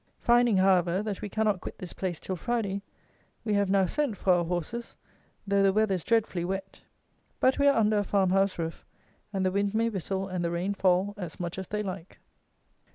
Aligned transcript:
Finding, 0.19 0.57
however, 0.57 1.03
that 1.03 1.21
we 1.21 1.29
cannot 1.29 1.61
quit 1.61 1.77
this 1.77 1.93
place 1.93 2.19
till 2.19 2.35
Friday, 2.35 2.81
we 3.45 3.53
have 3.53 3.69
now 3.69 3.85
sent 3.85 4.17
for 4.17 4.33
our 4.33 4.43
horses, 4.43 4.95
though 5.45 5.61
the 5.61 5.71
weather 5.71 5.93
is 5.93 6.03
dreadfully 6.03 6.43
wet. 6.43 6.81
But 7.39 7.59
we 7.59 7.67
are 7.67 7.77
under 7.77 7.99
a 7.99 8.03
farmhouse 8.03 8.57
roof, 8.57 8.83
and 9.31 9.45
the 9.45 9.51
wind 9.51 9.75
may 9.75 9.89
whistle 9.89 10.27
and 10.27 10.43
the 10.43 10.49
rain 10.49 10.73
fall 10.73 11.13
as 11.17 11.39
much 11.39 11.59
as 11.59 11.67
they 11.67 11.83
like. 11.83 12.17